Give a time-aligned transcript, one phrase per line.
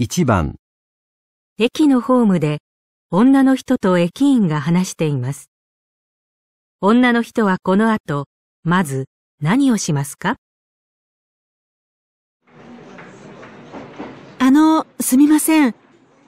[0.00, 0.56] 1番、
[1.56, 2.58] 駅のホームで
[3.12, 5.50] 女の人と駅員が話しています。
[6.80, 8.26] 女の人はこの後、
[8.64, 9.04] まず
[9.40, 10.34] 何をしますか？
[14.40, 15.76] あの、すみません。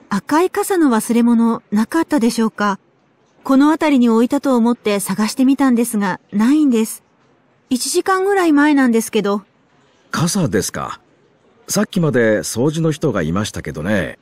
[0.07, 2.79] 赤い傘の忘れ物なかったでしょうか？
[3.43, 7.03] この辺りに置いたと思って探してみたんですが、ないんです。
[7.69, 9.41] 1時間ぐらい前なんですけど。
[10.09, 11.01] 傘ですか？
[11.69, 14.17] さっきまで掃除の人がいましたけどね。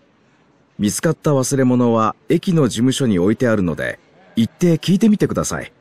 [0.80, 4.00] 見つかった忘れ物は駅の事務所に置いてあるので、
[4.36, 5.72] 行って聞いてみてください。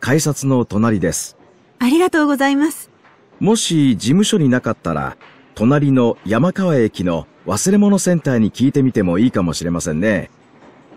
[0.00, 1.36] 改札の隣です。
[1.78, 2.90] ありがとうございます。
[3.38, 5.16] もし事務所になかったら、
[5.54, 10.30] 隣の山川駅の忘れ物センターに聞いてみてもいいかもしれませんね。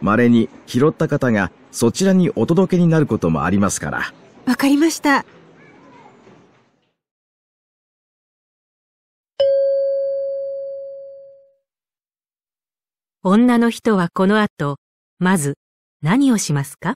[0.02, 4.14] 稀に拾った方がそちらにお届けになることもありますから。
[4.46, 5.26] わかりました。
[13.30, 14.78] 女の人はこの後、
[15.20, 15.58] まず
[16.02, 16.96] 何をしますか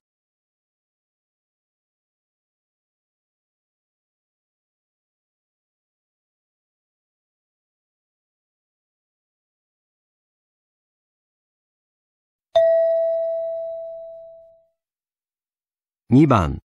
[16.09, 16.59] ？2番、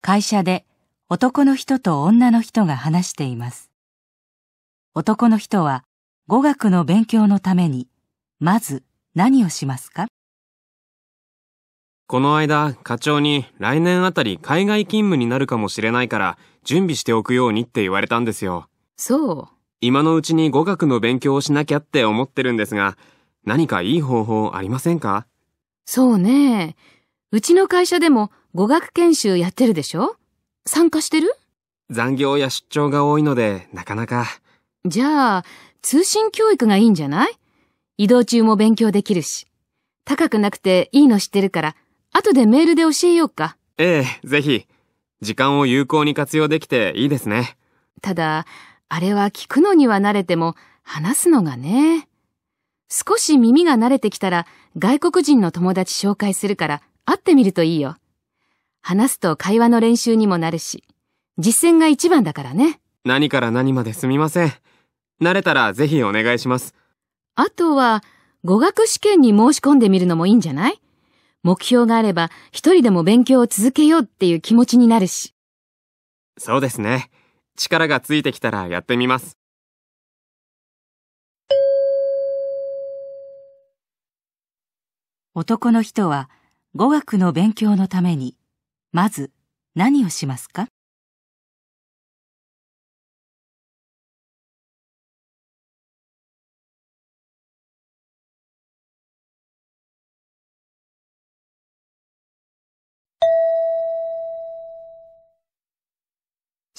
[0.00, 0.64] 会社で
[1.08, 3.70] 男の人と女の人が話しています。
[4.94, 5.84] 男の人は
[6.26, 7.86] 語学の勉強のために、
[8.44, 8.82] まず
[9.14, 10.06] 何をしますか？
[12.06, 18.68] この間、課長に来年あたり海外勤務になるかもしれないから準備しておくようにって言われたんですよ。
[18.98, 19.48] そう。
[19.80, 22.98] 今のうちに語学の勉強をしなきゃって思ってるんですが、
[23.46, 25.26] 何かいい方法ありませんか？
[25.86, 26.76] そうね。
[27.32, 30.16] うちの会社でも語学研修やってるでしょ？
[30.66, 31.34] 参加してる？
[31.88, 34.26] 残業や出張が多いので、なかなか。
[34.84, 35.44] じゃあ、
[35.80, 37.32] 通信教育がいいんじゃない？
[37.96, 39.46] 移動中も勉強できるし。
[40.04, 41.76] 高くなくていいの知ってるから、
[42.12, 43.56] 後でメールで教えようか。
[43.78, 44.66] ええ、ぜひ。
[45.20, 47.56] 時間を有効に活用できていいですね。
[48.02, 48.46] ただ、
[48.88, 52.08] あれは聞くのには慣れても、話すのがね。
[52.90, 54.46] 少し耳が慣れてきたら、
[54.76, 57.96] 外国人の友達紹介するから、会ってみるといいよ。
[58.82, 60.84] 話すと会話の練習にもなるし、
[61.38, 62.80] 実践が一番だからね。
[63.04, 64.52] 何から何まですみません。
[65.20, 66.74] 慣れたらぜひお願いします。
[67.36, 68.02] あとは、
[68.44, 70.80] 語学試験に申し込んでみるのもいいんじゃない？
[71.42, 75.34] 目標があれば、一人でも勉強を続けようっていう気持ちになるし。
[76.38, 77.10] そうですね。
[77.56, 79.36] 力がついてきたらやってみます。
[85.34, 86.30] 男の人は
[86.76, 88.36] 語学の勉強のために、
[88.92, 89.32] まず
[89.74, 90.68] 何をしますか？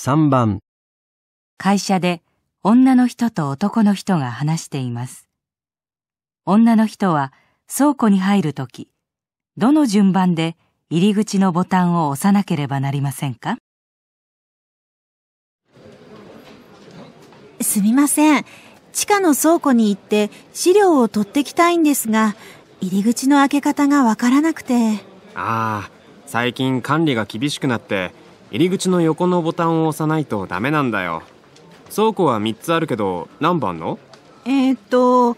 [0.08, 0.60] 3番、
[1.58, 2.22] 会社で
[2.62, 5.28] 女の人と男の人が話しています。
[6.46, 7.34] 女の人は
[7.76, 8.92] 倉庫に入るとき、
[9.58, 10.58] どの順番で
[10.92, 13.58] 入り口のボタンを押さなければなりませんか？
[17.60, 18.46] すみません。
[18.94, 22.36] 地下の倉庫に行って資料を取ってきたいんですが、
[22.80, 24.98] 入り口の開け方がわからなくて。
[25.34, 25.90] ああ、
[26.28, 28.14] 最近管理が厳しくなって、
[28.51, 31.23] 入り口の横のボタンを押さないとダメなんだよ。
[31.94, 34.00] 倉庫は3つあるけど、何番の？
[34.45, 35.35] えー、っと、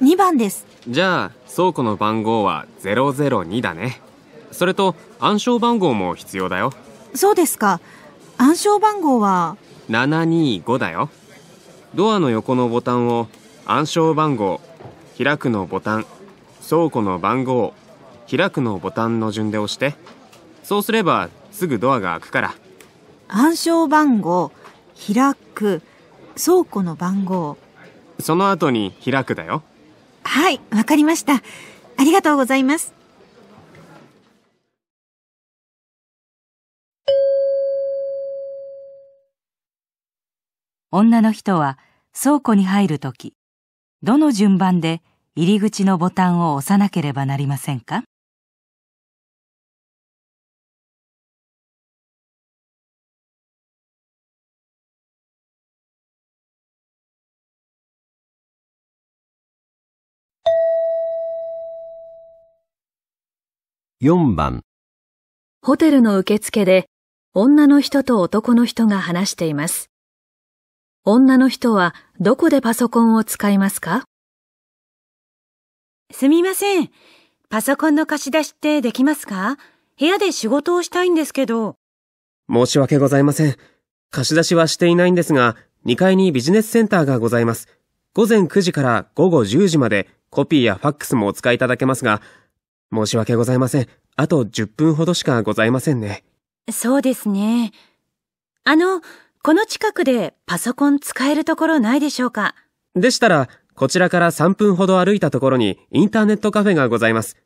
[0.00, 0.66] 2番です。
[0.88, 4.00] じゃあ、倉庫の番号は002だね。
[4.52, 6.72] それと、暗証番号も必要だよ。
[7.14, 7.80] そうですか。
[8.38, 9.56] 暗証番号は、
[9.90, 11.10] 725だよ。
[11.94, 13.28] ドアの横のボタンを
[13.66, 14.60] 暗証番号、
[15.22, 16.06] 開くのボタン、
[16.68, 17.74] 倉庫の番号、
[18.30, 19.94] 開くのボタンの順で押して。
[20.62, 22.54] そうすればすぐドアが開くから。
[23.26, 24.52] 暗証番号、
[24.94, 25.82] 開く、
[26.36, 27.58] 倉庫の番号。
[28.20, 29.64] その後に開くだよ。
[30.22, 31.34] はい、わかりました。
[31.34, 31.40] あ
[31.98, 32.94] りがとうございます。
[40.92, 41.76] 女の人は
[42.18, 43.34] 倉庫に入るとき、
[44.04, 45.02] どの順番で
[45.34, 48.04] 入り口のボタンを押さなければなりませんか？
[64.00, 64.62] 4番、
[65.60, 66.86] ホテルの受付で
[67.34, 69.90] 女の人と男の人が話しています。
[71.04, 74.04] 女の人はどこでパソコンを使いますか？
[76.12, 76.90] すみません。
[77.48, 79.56] パソコンの貸し出しってできますか？
[79.98, 81.74] 部屋で仕事をしたいんですけど。
[82.48, 83.56] 申し訳ございません。
[84.12, 85.56] 貸し出しはしていないんですが、
[85.86, 87.66] 2階にビジネスセンターがございます。
[88.14, 92.22] 午前9時から午後10時までコピーやファックスもお使いいただけますが、
[92.92, 93.88] 申し訳ございません。
[94.16, 96.24] あと10分ほどしかございませんね。
[96.70, 97.72] そうですね。
[98.64, 99.00] あの、
[99.42, 102.54] この近くでパソコン使えるところないでしょうか？
[102.94, 107.36] でしたら、こちらから3分ほど歩いたところにインターネットカフェがございます。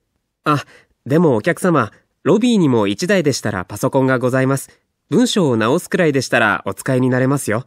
[0.44, 0.65] あ、
[1.05, 1.93] でもお客様、
[2.23, 4.71] ロビーにも1台でしたらパソコンがございます。
[5.11, 7.67] 文章を直すくらいでしたらお使いになれますよ。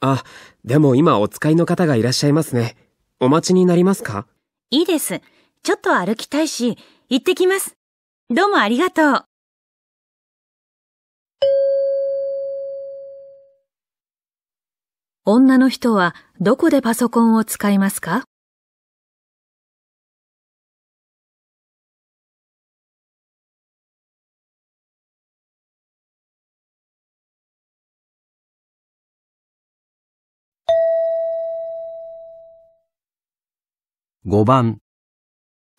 [0.00, 0.24] あ、
[0.64, 2.76] でも今お使いの方がいらっしゃいますね。
[3.20, 4.26] お待ちになりますか？
[4.70, 5.20] いいです。
[5.62, 6.78] ちょっと歩きたいし、
[7.10, 7.76] 行ってきます。
[8.30, 9.24] どうもありがとう。
[15.26, 18.24] 女の人はどこでパソコンを使いますか
[34.24, 34.78] ？5番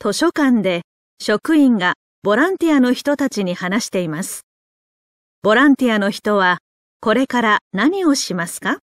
[0.03, 0.81] 図書館で
[1.21, 1.93] 職員が
[2.23, 4.47] ボランティアの人たちに話しています。
[5.43, 6.57] ボランティアの人は
[7.01, 8.79] これから何をしますか？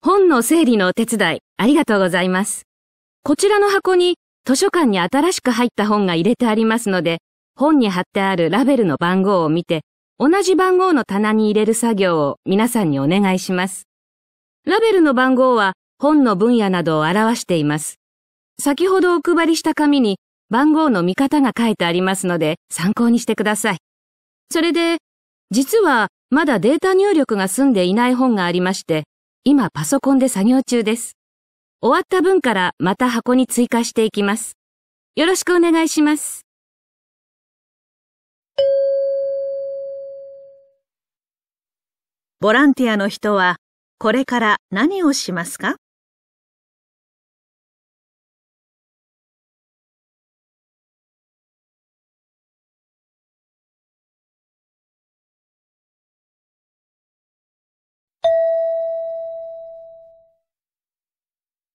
[0.00, 2.62] 本の整理のお手伝いありがとうございます。
[3.22, 7.18] こちらの箱に図書館に新しく入った本が入れてありますので、
[7.54, 9.82] 本に貼ってあるラベルの番号を見て、
[10.18, 13.82] 同じ番号の棚に入れる作業を皆さんにお願いします。
[14.64, 17.99] ラベルの番号は本の分野などを表しています。
[18.60, 20.18] 先ほどお配りした紙に
[20.50, 23.78] 番号の見方が書いてありますので参考にしてください。
[24.52, 24.98] それで、
[25.50, 29.04] 実はまだデータ入力が済んでいない本がありまして、
[29.44, 31.12] 今パソコンで作業中です。
[31.80, 34.52] 終わった分からまた箱に追加していきます。
[35.16, 36.42] よろしくお願いします。
[42.40, 43.56] ボランティアの人は
[43.98, 45.76] これから何をしますか？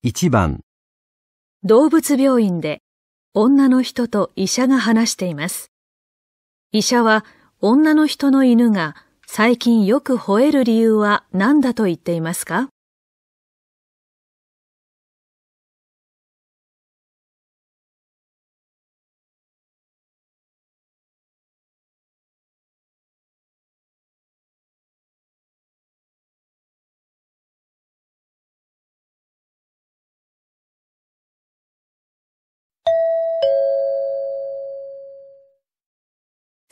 [0.05, 0.59] 1番
[1.63, 2.83] 動物病院で
[3.33, 5.71] 女の人と医者が話しています。
[6.71, 7.25] 医者は
[7.59, 12.69] 女の人の犬が最近よく吠える理由は何だと言っていますか？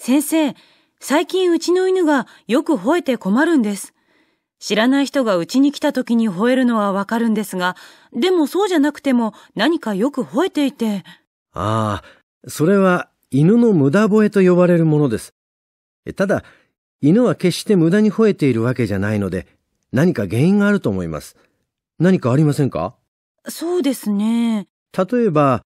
[0.06, 0.54] 先生、
[1.00, 3.94] 最近うちの犬がよく吠えて困るんです。
[4.60, 7.78] 知らない人がうちに来た時に吠えるのはわかるんですが、
[8.12, 11.06] でもそうじゃなくても何かよく吠えていて。
[11.54, 15.34] ああ、それは犬の無駄吠えと呼ばれるものです。
[16.18, 16.44] ただ、
[17.00, 19.48] 犬は決して無駄に吠えているわけじゃないので、
[19.94, 21.38] 何か原因があると思います。
[21.98, 22.96] 何かありませんか？
[23.48, 24.68] そうですね。
[24.98, 25.62] 例えば、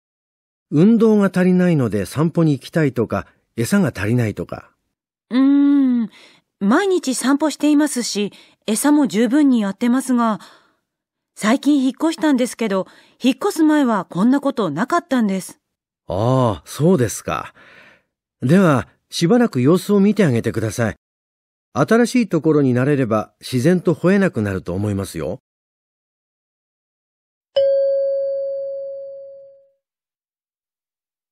[0.73, 4.71] 運動が足りないので散歩に行きたいとか、餌が足りないとか。
[5.31, 6.11] うーん。
[6.61, 8.33] 毎日散歩していますし、
[8.67, 10.41] 餌も十分にやってますが、
[11.37, 12.87] 最近引っ越したんですけど、
[13.23, 15.61] 引っ越す前はこんなことなかったんです。
[16.07, 17.55] ああ、そうですか。
[18.41, 20.97] では、しばらく様子を見てあげてください。
[21.73, 25.41] 新しいところに慣れれば自然と吠えなくなると思いますよ。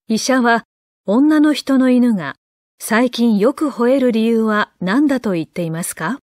[0.09, 0.65] 医者は
[1.05, 2.37] 女の人の犬が
[2.79, 6.21] 最近よく吠える理由は何だと言っていますか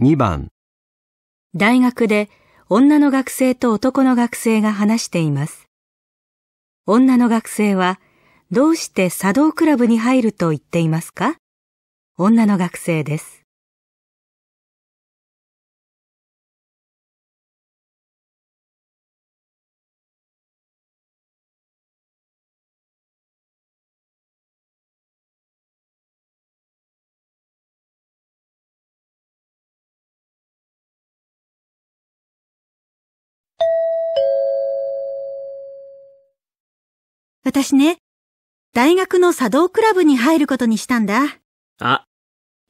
[0.00, 0.48] ？2番
[1.54, 2.28] 大学で
[2.68, 5.68] 女の学生と男の学生が話しています。
[6.84, 8.00] 女の学生は
[8.54, 11.36] どうして茶道クラブに入ると言っていますか？
[12.18, 13.40] 女の学生です。
[37.44, 37.96] 私ね、
[38.74, 41.38] 大学の茶道クラブに入ることにしたんだ。
[41.78, 42.04] あ、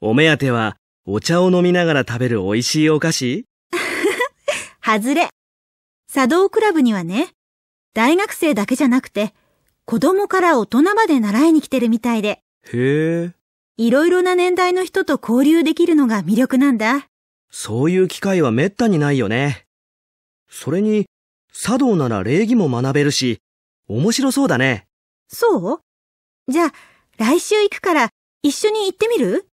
[0.01, 3.45] お目当てはお茶を飲みながら食べる美味しいお菓子？
[4.83, 5.29] 外れ。
[6.11, 7.29] 茶道クラブにはね、
[7.93, 9.33] 大学生だけじゃなくて、
[9.85, 13.31] 子供から大人まで習いに来てるみたいで、へえ、
[13.77, 17.07] いろいろな年代の人と交流できるのが魅力なんだ。
[17.49, 19.65] そういう機会はめったにないよね。
[20.49, 21.05] それに、
[21.53, 23.39] 茶道なら礼儀も学べるし、
[23.87, 24.85] 面白そうだね。
[25.29, 25.79] そう？
[26.49, 26.73] じゃあ、
[27.17, 28.09] 来週行くから
[28.41, 29.47] 一緒に行ってみる？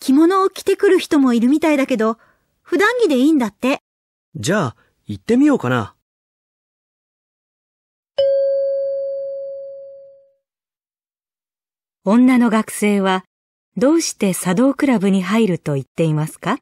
[0.00, 2.18] 着物を着てくる人もいるみたいだけど、
[2.62, 3.78] 普段着でいいんだって。
[4.34, 4.76] じゃあ、
[5.06, 5.94] 行ってみようかな。
[12.04, 13.24] 女の学生は
[13.76, 16.58] どうして茶道クラブに入ると言っていますか？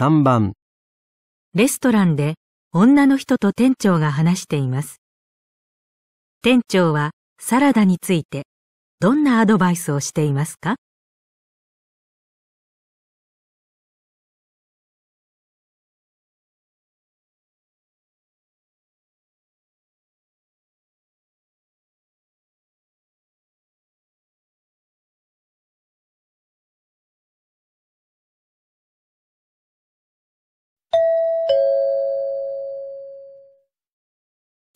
[0.00, 0.52] 3番、
[1.56, 2.34] レストランで
[2.72, 5.00] 女の人と店長が話しています。
[6.40, 8.44] 店長はサラダについて
[9.00, 10.76] どんなアドバイスをしていますか？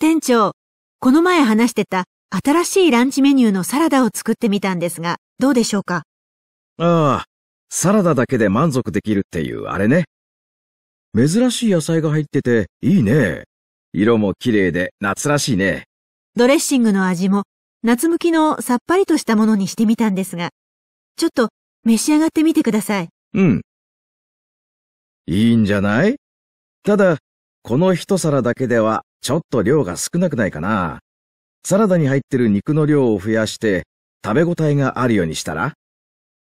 [0.03, 0.55] 店長、
[0.99, 2.07] この前話してた
[2.45, 6.03] 新しいランチメニューのサラダを作ってみたんですが、どうでしょうか？
[6.79, 7.25] ああ、
[7.69, 10.07] サラダだけで満足できるっていうあれね。
[11.15, 13.45] 珍しい野菜が入ってていいね。
[13.93, 15.85] 色も綺麗で夏らしいね。
[16.35, 17.45] ドレッシングの味も
[17.85, 20.51] 夏向きのさっぱりとしたものにしてみたんですが、
[21.15, 21.51] ちょっと
[21.85, 23.09] 召し上がってみてください。
[23.35, 23.61] うん。
[25.27, 26.17] いいんじゃない？
[26.83, 27.19] ただ、
[27.63, 30.99] この一皿だけではちょっと量が少なくないかな。
[31.65, 33.85] サラダに入ってる肉の量を増やして
[34.25, 35.75] 食べ応えがあるようにしたら？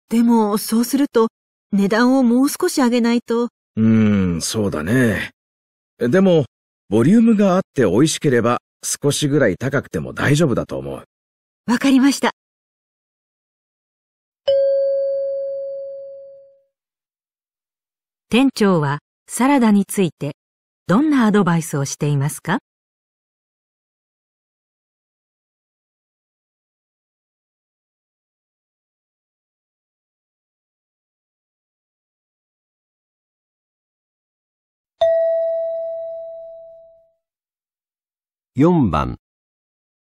[0.08, 1.28] でも、そうすると
[1.74, 5.32] 値段をもう少し上げないと、うーん、そうだね。
[5.98, 6.46] でも、
[6.88, 11.04] ボリュームがあって美味しければ少しぐらい高くても大丈夫だと思う。
[11.70, 12.32] わかりました。
[18.30, 20.32] 店長はサラダについて
[20.88, 22.60] どんなアドバイスをしていますか？
[38.60, 39.16] 4番、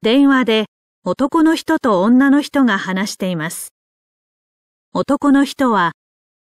[0.03, 0.67] 電話で
[1.03, 3.73] 男の人と女の人が話しています。
[4.93, 5.93] 男の人は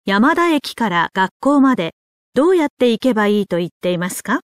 [0.04, 1.94] 山田駅から学校まで
[2.34, 4.40] どうやって行けばいいと言っていますか？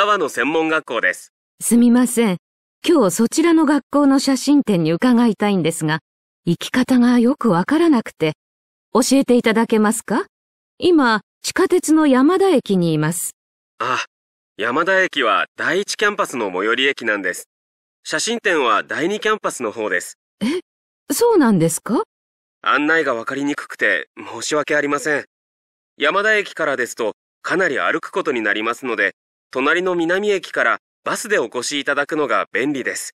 [0.00, 1.32] 川野専門学校です。
[1.60, 2.36] すみません。
[2.88, 5.98] 今日そちらの学校の写真展に伺いたいんですが、
[6.44, 8.34] 行き方がよくわからなくて、
[8.94, 10.26] 教えていただけますか？
[10.78, 13.32] 今、地下鉄の山田駅にいます。
[13.80, 14.04] あ、
[14.56, 17.48] 山田駅は第一キャンパスの最寄り駅なんです。
[18.04, 20.16] 写真展は第二キャンパスの方です。
[21.10, 22.04] そうなんですか？
[22.62, 25.24] 案内がわかりにくくて申し訳ありません。
[25.96, 29.16] 山田駅からですとかなり歩くことになりますので、
[29.50, 33.14] 隣の南駅からバスでお越しいただくのが便利です。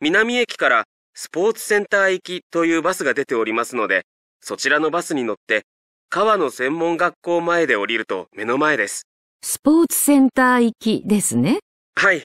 [0.00, 4.04] 南駅からスポーツセンター行きというバスが出ておりますので、
[4.40, 5.64] そちらのバスに乗って、
[6.08, 9.06] 川野専門学校前で降りると目の前です。
[9.42, 11.58] スポーツセンター行きですね。
[11.96, 12.22] はい。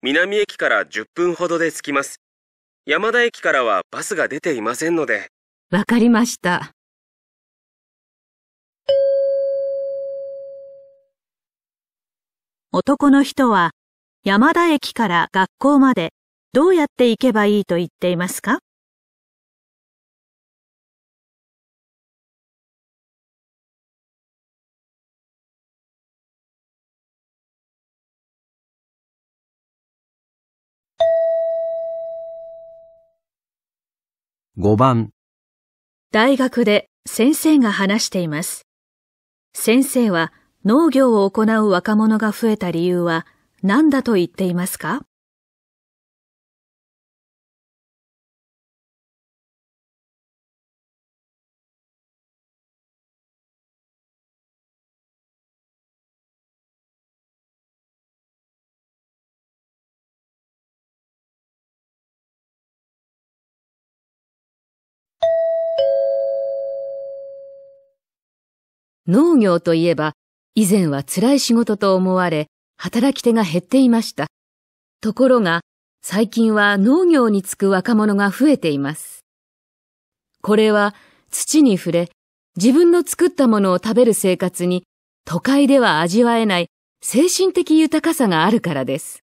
[0.00, 2.20] 南駅から10分ほどで着きます。
[2.86, 5.28] 山田駅からはバスが出ていませんので、
[5.70, 6.72] わかりました。
[12.74, 13.72] 男の人は
[14.24, 16.14] 山田駅から学校まで
[16.54, 18.60] どうやって行けばいいと言っていますか
[34.56, 35.10] ？5番、
[36.10, 38.62] 大学で先生が話しています。
[39.52, 40.32] 先生は
[40.64, 43.26] 農業を行う若者が増えた理由は
[43.64, 45.02] 何だと言っていますか？
[69.08, 70.14] 農業といえば、
[70.54, 74.26] 以前は辛い仕事と思われ、働き手が減っていました。
[75.00, 75.62] ところが、
[76.02, 79.20] 最近は農業に就く若者が増えています。
[80.42, 80.94] これは
[81.30, 82.10] 土に触れ、
[82.56, 84.84] 自分の作ったものを食べる生活に
[85.24, 86.66] 都会では味わえない
[87.02, 89.20] 精神的豊かさがあるからです。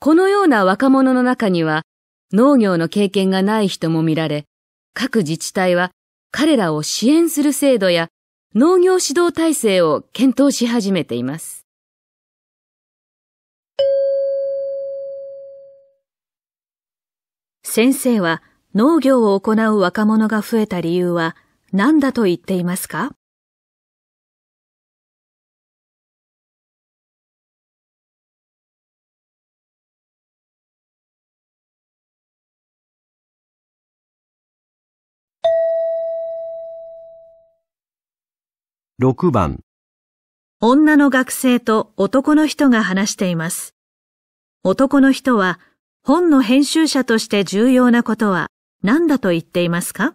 [0.00, 1.82] このような若者の中には
[2.32, 4.46] 農業の経験がない人も見られ、
[4.94, 5.90] 各自治体は
[6.30, 8.08] 彼らを支援する制度や
[8.56, 11.66] 農業指導体制を検討し始めています。
[17.64, 21.34] 先生は農業を行う若者が増えた理由は
[21.72, 23.16] 何だと言っていますか？
[39.04, 39.60] 6番、
[40.62, 43.74] 女の学生と男の人が話しています。
[44.62, 45.60] 男の人は
[46.02, 48.46] 本の編集者として重要なことは
[48.82, 50.14] 何だと言っていますか？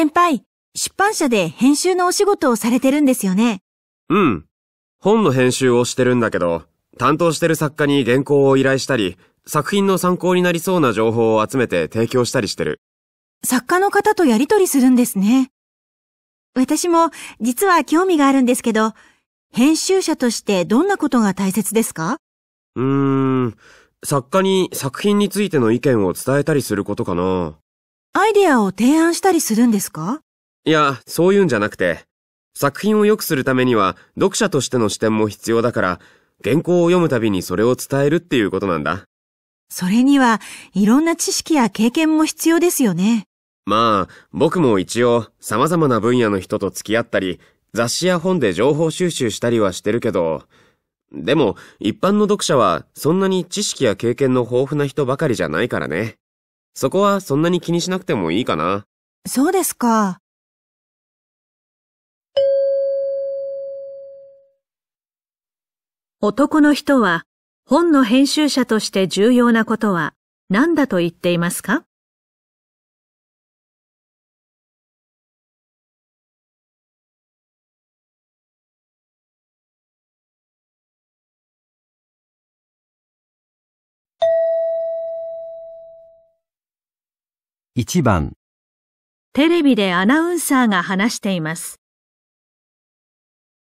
[0.00, 0.42] 先輩、
[0.74, 3.60] 出版社で編集のお仕事をされてるんですよね。
[4.08, 4.46] うん。
[4.98, 6.62] 本の編集をしてるんだけど、
[6.96, 12.80] 担当してる作家に原稿を依頼したり、作品の参考になりそうな情報を集めて提供したりしてる。
[13.44, 15.50] 作家の方とやりとりするんですね。
[16.54, 17.10] 私も
[17.42, 18.94] 実は興味があるんですけど、
[19.52, 22.16] 編集者としてどんなことが大切ですか？
[22.74, 23.56] うーん。
[24.02, 27.58] 作家に作品についての意見を伝えたりすることかな。
[28.12, 30.20] アイデアを提案したりするんですか？
[30.64, 32.00] いや、そういうんじゃなくて、
[32.54, 36.00] 作品を良くするためには読者としての視点も必要だから、
[36.42, 39.04] 原稿を読むたびにそれを伝えるっていうことなんだ。
[39.68, 40.40] それには
[40.74, 43.26] いろんな知識や経験も必要ですよね。
[43.64, 47.38] まあ、僕も一応様々な分野の人と付き合ったり、
[47.74, 50.42] 雑誌や本で情報収集したりはしてるけど、
[51.12, 56.16] でも一般の読者はそんなに知識や経験の豊富な人ばかりじゃないからね。
[56.80, 58.86] そこはそんなに気にしなくてもいいかな。
[59.28, 60.18] そうですか。
[66.22, 67.24] 男の人は
[67.66, 70.14] 本の編集者として重要なことは
[70.48, 71.84] 何だと言っていますか？
[87.80, 88.34] 1番、
[89.32, 91.80] テレビでアナウンサーが話しています。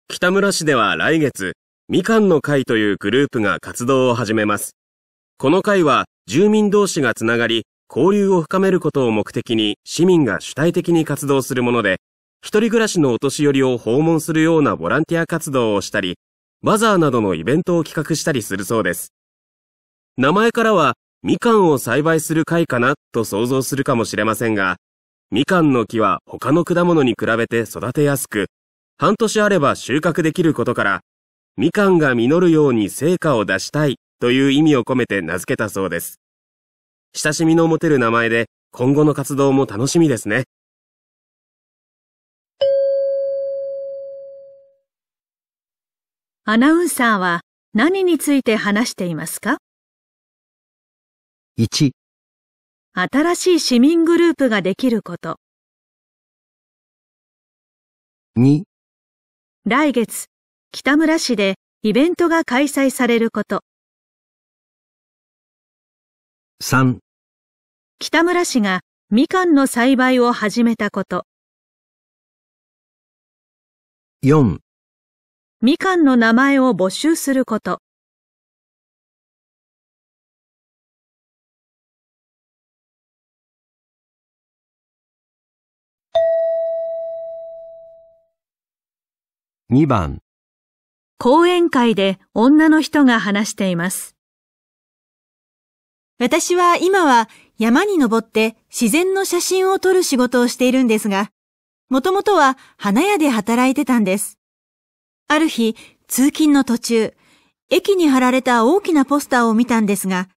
[0.08, 1.54] 北村市では来月、
[1.90, 4.76] みかんの会というグループが活動を始めます。
[5.40, 11.98] この会は住民同士がつながり、交流を深めることを目的に市民が主体的に活動するもので、
[12.44, 16.20] 一人暮らしのお年寄りを訪問するようなボランティア活動をしたり、
[16.62, 19.12] バザーなどのイベントを企画したりするそうです。
[20.18, 20.94] 名前からは、
[21.26, 24.76] みかんを栽培する会かなと想像するかもしれませんが、
[25.32, 28.48] みかんの木は他の果物に比べて育てやすく、
[28.98, 31.00] 半年あれば収穫できることから、
[31.56, 36.20] みかんが実るように成果を出したいという意味を込めて名付けたそうです。
[37.16, 40.44] 親しみの持てる名前で今後の活動も楽しみですね。
[46.44, 47.40] アナウンサーは
[47.74, 49.60] 何について話していますか？
[51.60, 51.92] 1、
[52.96, 55.40] 新しい市民グループができること。
[58.40, 58.64] 2、
[59.64, 60.26] 来月、
[60.72, 63.62] 北村市でイベントが開催されること。
[66.64, 66.98] 3、
[68.00, 68.80] 北村市が
[69.12, 71.28] みかんの栽培を始めたこと。
[74.24, 74.58] 4
[75.62, 77.83] みかんの名前を募集すること。
[89.72, 90.20] 2番、
[91.20, 94.18] 講演会で女の人が話しています。
[96.20, 101.32] 私は今は山に登って自然の写真を撮る仕事をしているんですが、
[101.90, 104.38] もともとは花屋で働いてたんです。
[105.30, 107.14] ある日、通勤の途中、
[107.70, 110.28] 駅に貼られた大きなポスターを見たんですが、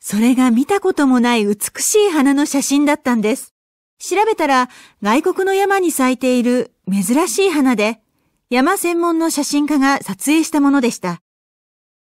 [0.00, 3.54] それが見たこともない美しい花の写真だったんです。
[4.00, 4.68] 調べたら
[5.00, 8.00] 外国の山に咲いている珍しい花で、
[8.50, 11.22] 山専門の写真家が撮影したものでした。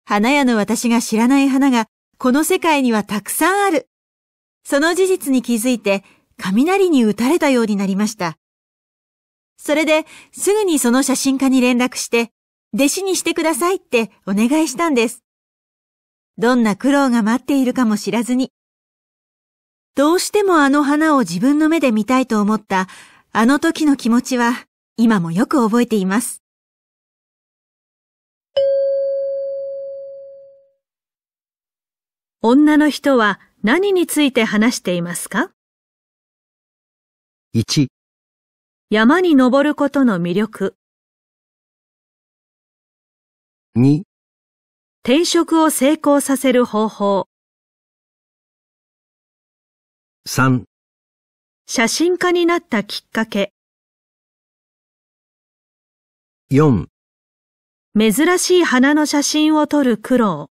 [0.04, 1.86] 花屋の私が知らない花が
[2.18, 3.88] この世界にはたくさんある。
[4.62, 6.04] その事実に気づいて
[6.36, 8.36] 雷に打たれたようになりました。
[9.56, 12.30] それですぐにその写真家に連絡して、
[12.74, 15.24] 弟子にしてくださいってお願いしたんです。
[16.36, 18.52] どんな苦労が待っているかも知らずに。
[19.96, 22.86] どうしてもあの花を自分の目で見たいと思った
[23.32, 24.67] あの時の気持ちは
[25.00, 26.42] 今もよく覚えています。
[32.42, 35.52] 女の人は何について話していますか
[37.54, 37.86] ？1、
[38.90, 40.76] 山に登ることの魅力、
[43.76, 44.02] 2、
[45.04, 47.28] 転職を成功させる方法、
[50.26, 50.64] 3、
[51.66, 53.52] 写真家になったきっかけ、
[56.50, 56.86] 4、
[57.94, 60.46] 珍しい花の写真を撮る苦労。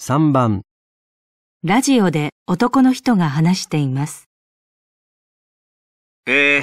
[0.00, 0.62] 3番、
[1.62, 4.30] ラジオで男の人が話しています。
[6.24, 6.62] えー、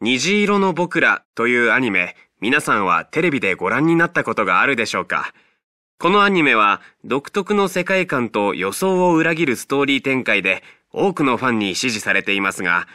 [0.00, 5.34] 虹色の僕らというアニメ、皆さんはテレビでご覧になったことがあるでしょうか？
[6.04, 10.62] このアニメは独特の世界観と予想を裏切るストーリー展開で
[10.92, 12.86] 多くのファンに支持されていますが、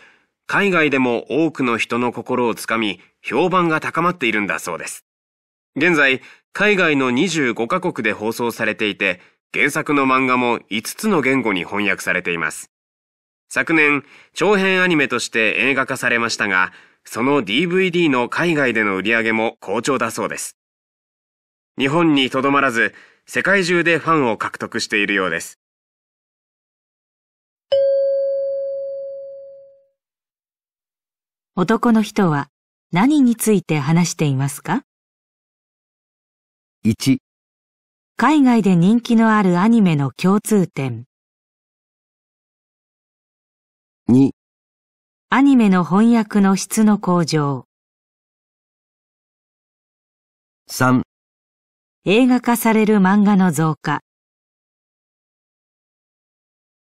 [0.45, 5.05] 海外でも多くの人の心をつかみ、評判が高まっているんだそうです。
[5.75, 6.21] 現在、
[6.53, 9.21] 海外の25カ国で放送されていて、
[9.55, 12.69] 原作の漫画も5つの言語に翻訳されています。
[13.49, 14.03] 昨年、
[14.35, 16.73] 長編アニメとして映画化されましたが、
[17.05, 20.58] その DVD の海外での売り上げも好調だそうです。
[21.79, 22.93] 日本にとどまらず、
[23.25, 25.61] 世界中でファンを獲得しているようです。
[31.55, 32.49] 男の人は
[32.91, 34.83] 何について話していますか
[36.85, 37.19] ？1、
[38.17, 41.05] 海外で人気のあるアニメの共通点。
[44.09, 44.31] 2、
[45.29, 47.63] アニメの翻訳の質の向上。
[50.69, 51.03] 3、
[52.05, 53.99] 映画化される漫画の増加。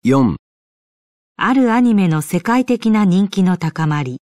[0.06, 0.36] 4、
[1.38, 4.22] あるアニメの世界的な人気の高まり。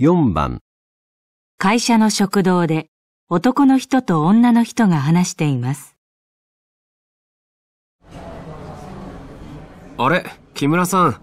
[0.00, 0.58] 4番、
[1.56, 2.88] 会社の食堂で
[3.28, 5.97] 男の人と女の人が話しています。
[10.00, 11.20] あれ木村さん。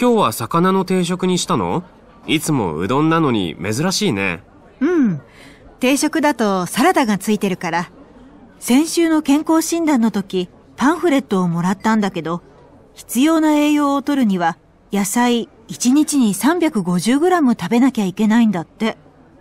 [0.00, 1.82] 今日は魚の定食にしたの？
[2.28, 4.44] いつもうどんなのに珍しいね。
[4.78, 5.20] うん。
[5.80, 7.90] 定食だとサラダがついてるから。
[8.60, 12.40] 先週の健康診断の時、パンフレットをもらったんだけど、
[12.94, 14.58] 必要な栄養を取るには、
[14.92, 18.96] 野菜1日に 350g 食べなきゃいけないんだって。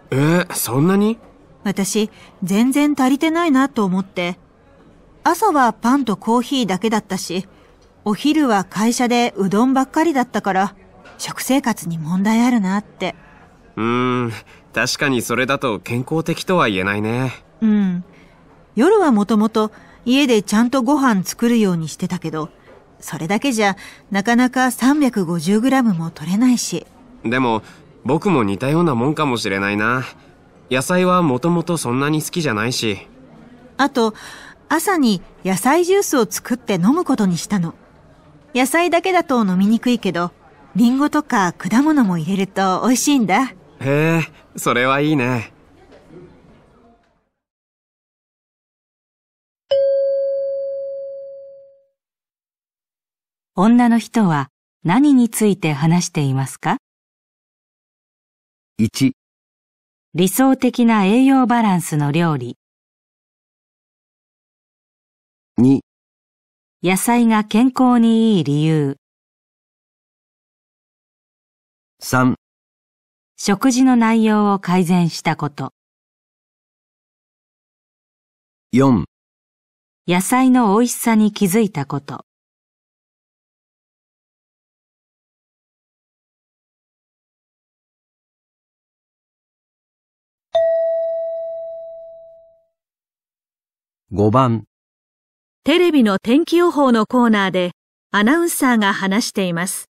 [0.10, 1.20] えー、そんなに？
[1.64, 2.10] 私、
[2.42, 4.40] 全然足りてないなと思って。
[5.24, 7.48] 朝はパンとコーヒーだけだったし、
[8.06, 10.76] お昼は会社でうどんばっかりだったから、
[11.18, 13.16] 食生活に問題あるなって。
[13.78, 14.32] うーん、
[14.74, 17.44] 確かにそれだと健康的とは言えないね。
[17.62, 18.04] うん。
[18.76, 19.72] 夜はもともと
[20.06, 22.50] 家でちゃんとご飯作るようにしてたけど、
[23.00, 23.78] それだけじゃ
[24.12, 26.86] なかなか 350g も取れないし。
[27.24, 27.64] でも、
[28.04, 30.04] 僕も似たようなもんかもしれないな。
[30.70, 33.08] 野菜はもともとそんなに好きじゃないし。
[33.78, 34.14] あと、
[34.68, 37.76] 朝に野菜ジュースを作って飲むことにしたの。
[38.56, 40.32] 野菜だけだと飲みにくいけど、
[40.76, 43.46] リンゴとか果物も入れると美味しいんだ。
[43.46, 44.22] へえ、
[44.56, 45.52] それはいいね。
[53.56, 54.50] 女の人は
[54.84, 56.78] 何について話していますか
[58.80, 59.12] ？1、
[60.16, 62.58] 理想的な栄養バランスの料理。
[65.60, 65.82] 2、
[66.86, 68.98] 野菜が健康にいい理由。
[72.02, 72.36] 3、
[73.38, 75.72] 食事の内容を改善したこと。
[78.74, 79.06] 4、
[80.10, 82.26] 野菜の美味しさに気づいたこと。
[94.12, 94.66] 5番、
[95.66, 97.72] テレビの天気予報のコーナーで
[98.12, 99.86] アナウンサーが話しています。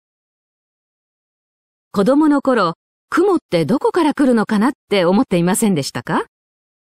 [1.91, 2.73] 子供の頃、
[3.11, 6.25] 雲ってどこから来るのかなって思っていませんでしたか？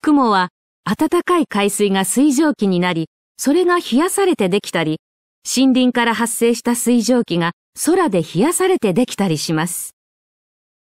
[0.01, 0.47] 雲は
[0.85, 5.01] 暖かい海水が水蒸気になり、それが冷やされてできたり、
[5.43, 7.51] 森林から発生した水蒸気が
[7.85, 9.93] 空で冷やされてできたりします。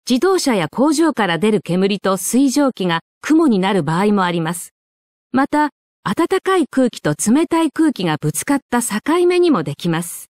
[0.08, 4.70] 自動車や工場から出る煙と水蒸気が雲になる場合もあります。
[5.30, 5.68] また、
[6.04, 10.26] 暖かい空気と冷たい空気がぶつかった境目にもできます。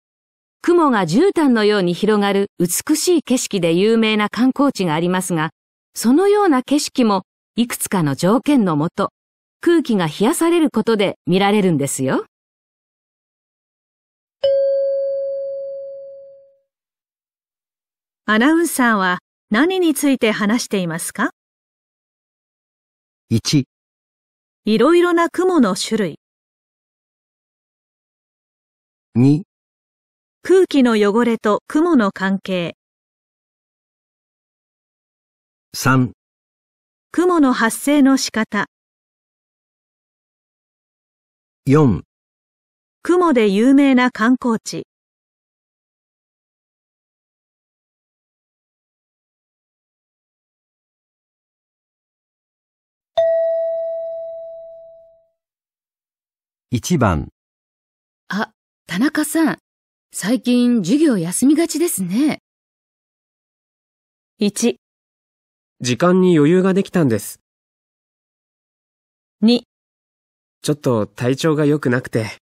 [0.61, 5.51] 雲が絨毯のように広がる美しい景色で有名な観光地がありますが、
[5.95, 7.23] そのような景色も
[7.55, 9.11] いくつかの条件のもと、
[9.61, 12.25] 空気が冷やされることで見られるんですよ。
[18.25, 21.31] アナウンサーは何について話していますか
[23.31, 23.63] ？1、
[24.63, 26.19] いろいろな雲の種類、
[29.17, 29.41] 2、
[30.43, 32.75] 空気の汚れと雲の関係、
[35.75, 36.11] 3、
[37.11, 38.67] 雲の発生の仕方、
[41.67, 42.03] 4、
[43.01, 44.83] 雲で有名な観光地、
[56.73, 57.27] 1番、
[58.29, 58.53] あ、
[58.87, 59.57] 田中さん。
[60.13, 62.39] 最近授業休みがちですね。
[64.39, 64.77] 1、
[65.81, 67.41] 時間に余裕ができたんです。
[69.41, 69.63] 2、
[70.61, 72.37] ちょっと体調が良くなくて。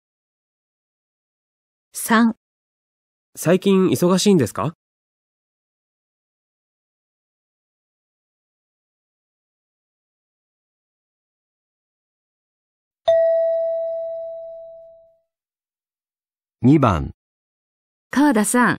[1.93, 2.35] 3、
[3.35, 4.73] 最近忙しいんですか？
[16.65, 17.11] 2番、
[18.09, 18.77] 川田さん。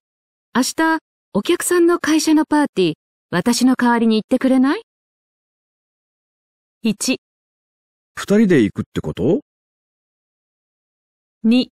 [0.52, 0.98] 明日、
[1.32, 2.94] お客さんの会社のパーティー、
[3.30, 4.82] 私の代わりに行ってくれない
[6.84, 6.94] ？1、
[8.16, 9.38] 二人で行くってこと
[11.44, 11.70] ？2、い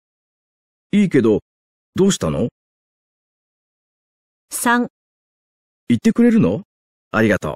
[0.93, 1.41] いけど、
[1.93, 2.47] どうしたの
[4.51, 4.87] ？3、
[5.89, 6.63] 言ってくれるの？
[7.11, 7.55] ありがとう。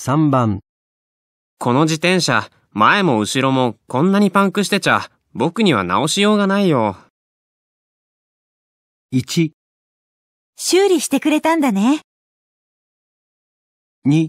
[0.00, 0.60] 3番、
[1.58, 6.96] この自転車、前も後ろもこんなにパンクしてちゃ、僕には直しようがないよ。
[9.12, 9.50] 1、
[10.54, 12.02] 修理してくれたんだね。
[14.06, 14.28] 2、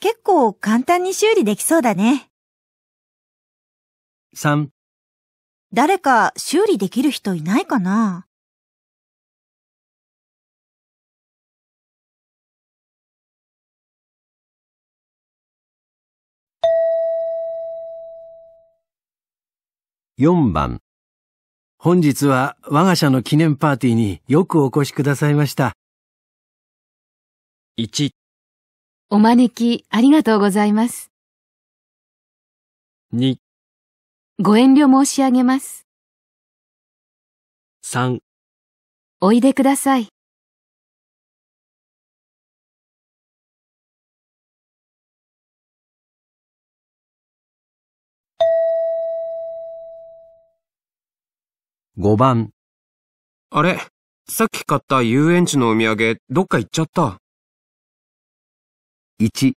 [0.00, 2.26] 結構簡単に修理できそうだね。
[4.34, 4.66] 3、
[5.72, 8.26] 誰か修理できる人いないかな？
[20.18, 20.80] 4番。
[21.76, 25.74] 本日は我が社の記念パーティーによくお越しくださいました。
[27.78, 28.12] 1、
[29.10, 31.10] お招きありがとうございます。
[33.12, 33.36] 2、
[34.40, 35.86] ご遠慮申し上げます。
[37.84, 38.20] 3
[39.20, 40.15] おいでください。
[51.98, 52.50] 5番。
[53.48, 53.78] あれ？
[54.28, 57.22] さっき買った遊園地のお土産、どっか行っちゃった
[59.18, 59.54] ？1、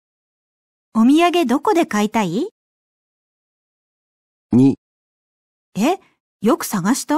[0.93, 2.49] お土産どこで買いたい
[4.53, 4.75] ？2、
[5.79, 5.97] え、
[6.41, 7.15] よく探した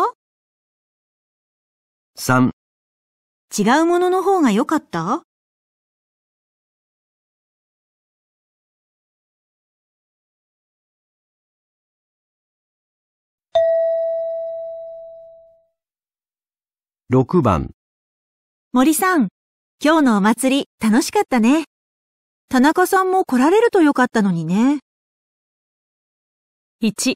[2.18, 2.52] ？3、
[3.58, 5.24] 違うものの方が良かった？
[17.12, 17.72] 6番。
[18.72, 19.30] 森さん、
[19.84, 21.64] 今日のお祭り楽しかったね。
[22.50, 24.78] 田中さんも来られるとよかったのにね。
[26.84, 27.16] 1、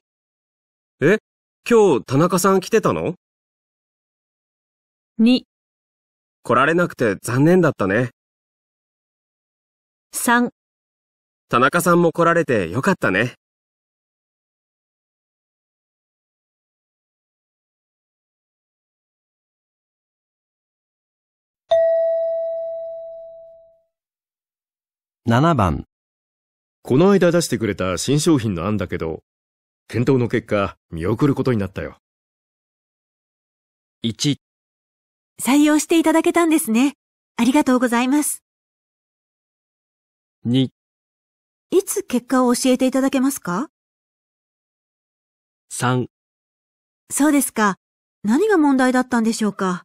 [1.02, 1.20] え？
[1.70, 3.14] 今日田中さん来てたの
[5.22, 5.44] ？2、
[6.42, 8.10] 来られなくて残念だったね。
[10.16, 10.50] 3
[11.50, 13.36] 田中さんも来られてよかったね。
[25.34, 25.86] 7番、
[26.84, 29.24] この間出してくれた新商品の案だけど、
[29.88, 31.98] 検討の結果、見送ることになったよ。
[34.04, 34.36] 1、
[35.41, 36.93] 採用していただけたんですね。
[37.36, 38.43] ありがとうございます。
[40.46, 40.69] 2、
[41.72, 43.69] いつ結果を教えていただけますか
[45.72, 46.06] ？3、
[47.10, 47.78] そうですか。
[48.24, 49.84] 何が問題だったんでしょうか？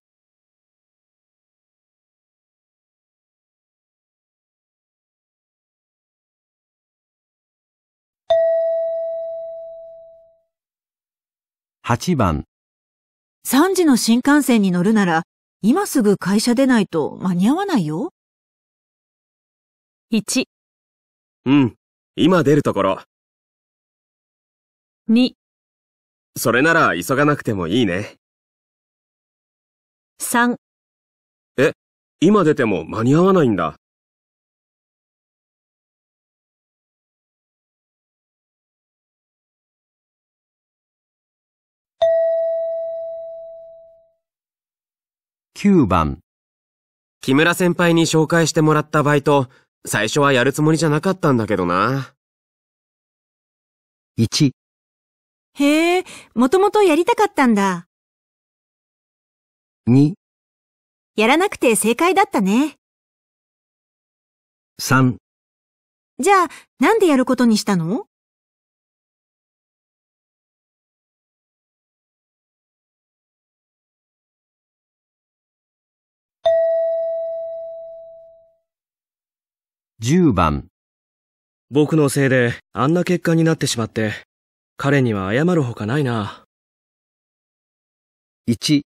[11.88, 12.44] 8番、
[13.46, 15.22] 3時の新幹線に乗るなら、
[15.62, 18.10] 今すぐ会社出ないと間に合わないよ。
[20.12, 20.44] 1、
[21.46, 21.76] うん。
[22.14, 23.00] 今出るところ。
[25.08, 25.30] 2、
[26.36, 28.16] それなら急がなくてもいいね。
[30.20, 30.56] 3
[32.20, 33.76] 今出ても間に合わないんだ。
[45.60, 46.20] 9番、
[47.20, 49.48] 木村先輩に紹介してもらったバイト、
[49.84, 52.14] 最初はやるつもりじゃなかったんだけどな。
[54.20, 54.52] 1、
[55.54, 56.04] へえ、
[56.36, 57.88] もともとやりたかったんだ。
[59.88, 60.12] 2、
[61.16, 62.76] やらなくて正解だったね。
[64.80, 65.16] 3、
[66.20, 68.06] じゃあ、なんでやることにしたの？
[80.00, 80.68] 10番、
[81.70, 84.12] 僕のせいであんな結果になってしまって、
[84.76, 86.44] 彼には謝るほかないな。
[88.48, 88.82] 1、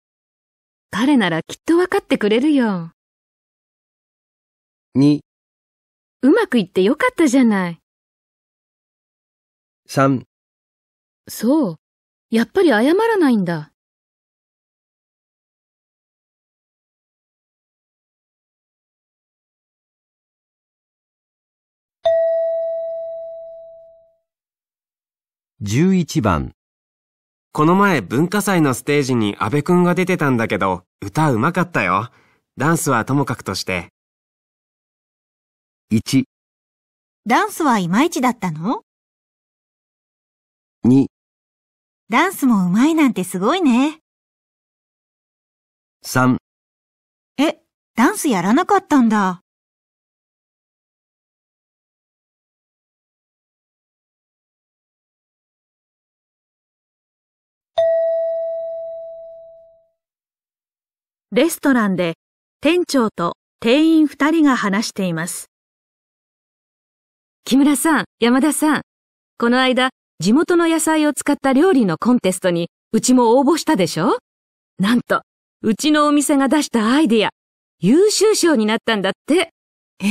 [0.90, 2.90] 彼ならきっとわかってくれるよ。
[4.98, 5.20] 2、
[6.22, 7.78] うまくいってよかったじゃない。
[9.88, 10.24] 3、
[11.28, 11.76] そう。
[12.30, 13.70] やっぱり謝らないんだ。
[25.62, 26.52] 11番、
[27.52, 32.10] この前文化祭のステージに安部くんが出てたんだけど、歌うまかったよ。
[32.58, 33.88] ダンスはともかくとして。
[35.90, 36.24] 1、
[37.26, 38.82] ダンスはいまいちだったの
[40.84, 41.06] ？2、
[42.10, 44.00] ダンスも上手いなんてすごいね。
[46.04, 46.36] 3、
[47.38, 47.62] え、
[47.94, 49.40] ダンスやらなかったんだ。
[61.36, 62.14] レストランで
[62.62, 65.50] 店長と店員2人が話しています。
[67.44, 68.80] 木村さん、山田さん。
[69.38, 74.16] この間、地元の野菜を使った料理のコンテストに、うちも応募したでしょ？
[74.78, 75.20] なんと、
[75.60, 77.28] うちのお店が出したアイディア、
[77.80, 79.50] 優秀賞になったんだって。
[80.00, 80.06] え？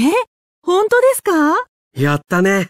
[0.62, 1.66] 本当ですか？
[2.00, 2.68] やったね。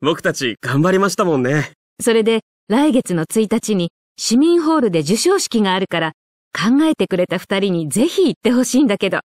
[0.00, 1.72] 僕たち頑張りましたもんね。
[2.00, 6.12] それで、来月の1日に市民ホールで授賞式があるから、
[6.56, 9.20] 考えてくれた二人にぜひ行ってほしいんだけど、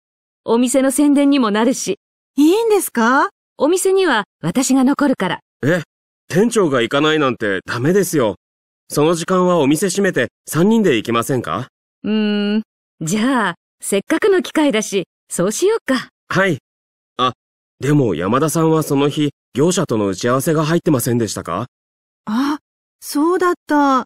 [0.45, 1.99] お店の宣伝にもなるし、
[2.37, 3.29] いいんですか？
[3.57, 5.39] お店には私が残るから。
[5.61, 5.81] え、
[6.29, 8.35] 店長が行かないなんてダメですよ。
[8.87, 11.67] その時間はお店閉めて3人で行きませんか？
[12.03, 12.63] うーん、
[13.01, 16.07] じゃあ、せっかくの機会だし、そうしようか。
[16.29, 16.59] はい。
[17.17, 17.33] あ、
[17.81, 21.65] でも山田さんはその日、業者との打ち合わせが入ってませんでしたか？
[22.25, 22.59] あ、
[23.01, 24.05] そうだった。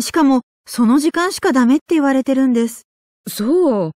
[0.00, 2.82] しかも、その時間しかダメって言われてるんです。
[3.28, 3.90] そう。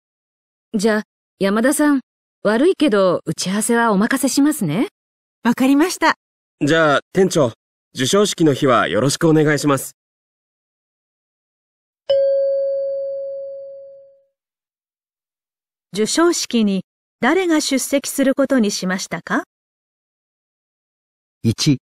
[0.74, 1.02] じゃあ、
[1.38, 2.00] 山田さん、
[2.42, 4.88] 悪いけど、打ち合わせはお任せしますね。
[5.42, 6.14] わかりました。
[6.64, 7.52] じゃあ、店長、
[7.94, 9.92] 授賞式の日はよろしくお願いします。
[15.92, 16.84] 授賞式に
[17.20, 19.44] 誰が出席することにしましたか
[21.44, 21.78] ？1、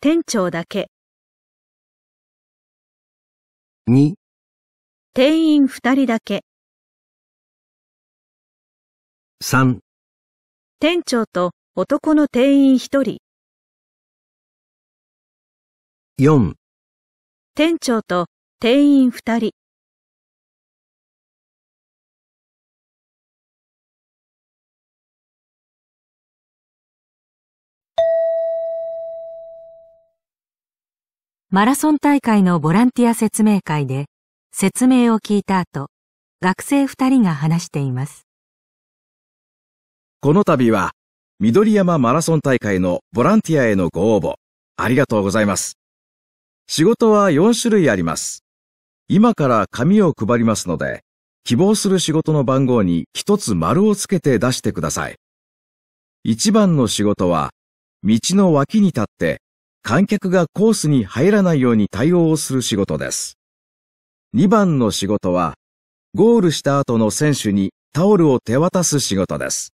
[0.00, 0.88] 店長だけ、
[3.92, 4.14] 2、
[5.14, 6.44] 店員2人だけ、
[9.42, 9.80] 3、
[10.78, 13.18] 店長と男の店員1人、
[16.20, 16.54] 4、
[17.56, 18.26] 店長と
[18.60, 19.59] 店員2人、
[31.52, 34.06] マラソン大会のボランティア説明会で
[34.52, 35.88] 説明を聞いた後、
[36.40, 38.24] 学生二人が話しています。
[40.20, 40.92] この度は、
[41.40, 44.34] 緑山マラソン大会のボランティアへのご応募、
[44.76, 45.76] ありがとうございます。
[46.68, 48.44] 仕事は4種類あります。
[49.08, 51.02] 今から紙を配りますので、
[51.42, 55.16] 希望する仕事の番号に一つ丸をつけて出してください。
[56.28, 57.50] 1番の仕事は、
[58.04, 59.40] 道の脇に立って、
[59.82, 63.38] 観客がコースに入らないように対応をする仕事です。
[64.34, 65.54] 2番の仕事は、
[66.14, 69.72] ゴールした後の選手にタオルを手渡す仕事です。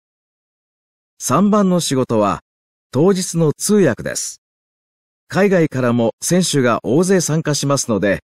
[1.22, 2.40] 3番の仕事は、
[2.90, 4.40] 当日の通訳です。
[5.28, 8.20] 海外からも選手が大勢参加しますので、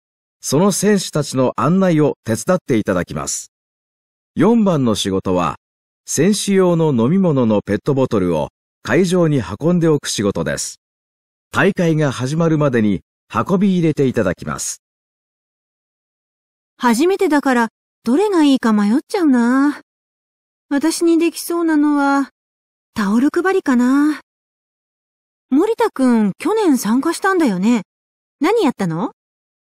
[0.43, 3.53] その選手たちの案内を手伝っていただきます。
[4.39, 5.57] 4番の仕事は、
[6.05, 8.49] 選手用の飲み物のペットボトルを
[8.83, 10.80] 会場に運んでおく仕事です。
[11.53, 14.83] 大会が始まるまでに運び入れていただきます。
[16.79, 17.69] 初めてだから、
[18.05, 19.81] どれがいいか迷っちゃうな。
[20.69, 22.31] 私にできそうなのは、
[22.95, 24.21] タオル配りかな。
[25.51, 27.83] 森田くん、去年参加したんだよね。
[28.41, 29.11] 何やったの？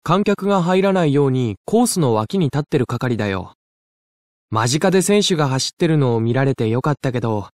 [0.01, 3.53] 観客が入らないようにコースの脇に立ってる係だよ。
[4.49, 7.49] 間近で選手が走ってるのを見られてよかったけど、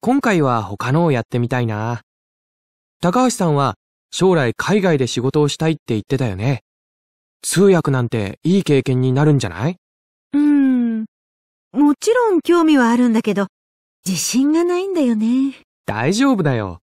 [0.00, 2.02] 今回は他のをやってみたいな。
[3.04, 3.74] 高橋さんは
[4.10, 6.62] 将来海外で仕事をしたいって言ってたよね。
[7.42, 9.76] 通訳なんていい経験になるんじゃない？
[10.32, 11.04] うーん。
[11.72, 13.48] もちろん興味はあるんだけど、
[14.06, 15.52] 自信がないんだよね。
[15.84, 16.78] 大丈夫だよ。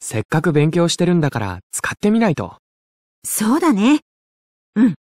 [0.00, 2.56] せっかく勉強してるんだから使ってみないと。
[3.24, 4.00] そうだね。
[4.74, 4.94] うん。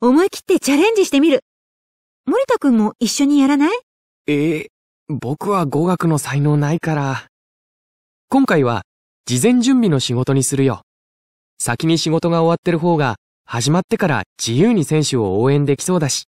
[0.00, 1.40] 思い切ってチャレンジしてみる。
[2.26, 3.76] 森田くんも一緒にやらない？
[4.28, 4.66] ええ
[5.08, 7.26] 僕は語学の才能ないから。
[8.28, 8.82] 今回は
[9.24, 10.82] 事前準備の仕事にするよ。
[11.58, 16.24] 先に仕事が終わってる方が始まってから自由に選手を応援できそうだし。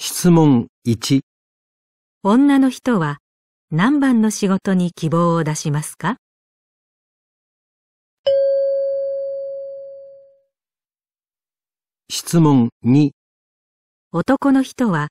[0.00, 1.20] 質問1、
[2.24, 3.18] 女の人は
[3.70, 6.16] 何番の仕事に希望を出しますか？
[12.10, 13.10] 質問2、
[14.12, 15.08] 男の人は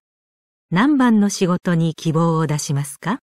[0.70, 3.20] 何番の仕事に希望を出しますか？